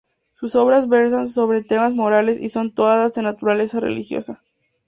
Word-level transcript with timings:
Sus 0.33 0.55
obras 0.55 0.89
versan 0.89 1.27
sobre 1.27 1.61
temas 1.61 1.93
morales 1.93 2.39
y 2.39 2.49
son 2.49 2.71
todas 2.71 3.13
de 3.13 3.21
naturaleza 3.21 3.79
religiosa. 3.79 4.41